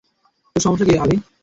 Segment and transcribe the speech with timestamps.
[0.55, 1.17] তোর সমস্যা কি, আভি?